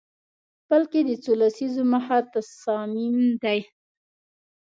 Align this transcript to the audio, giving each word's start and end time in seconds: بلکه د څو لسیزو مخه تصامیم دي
بلکه 0.69 0.97
د 1.07 1.11
څو 1.23 1.31
لسیزو 1.41 1.83
مخه 1.93 2.17
تصامیم 2.33 3.17
دي 3.43 3.59